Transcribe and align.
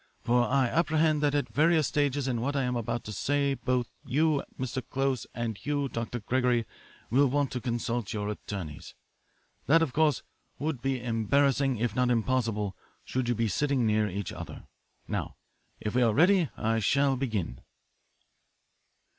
For 0.23 0.47
I 0.47 0.65
apprehend 0.65 1.21
that 1.21 1.35
at 1.35 1.47
various 1.49 1.85
stages 1.85 2.27
in 2.27 2.41
what 2.41 2.55
I 2.55 2.63
am 2.63 2.75
about 2.75 3.03
to 3.03 3.11
say 3.13 3.53
both 3.53 3.87
you, 4.03 4.43
Mr. 4.59 4.81
Close, 4.89 5.27
and 5.35 5.63
you, 5.63 5.89
Dr. 5.89 6.21
Gregory, 6.21 6.65
will 7.11 7.27
want 7.27 7.51
to 7.51 7.61
consult 7.61 8.11
your 8.11 8.27
attorneys. 8.29 8.95
That, 9.67 9.83
of 9.83 9.93
course, 9.93 10.23
would 10.57 10.81
be 10.81 11.03
embarrassing, 11.03 11.77
if 11.77 11.95
not 11.95 12.09
impossible, 12.09 12.75
should 13.05 13.29
you 13.29 13.35
be 13.35 13.47
sitting 13.47 13.85
near 13.85 14.09
each 14.09 14.31
other. 14.33 14.63
Now, 15.07 15.35
if 15.79 15.93
we 15.93 16.01
are 16.01 16.15
ready, 16.15 16.49
I 16.57 16.79
shall 16.79 17.15
begin." 17.15 17.61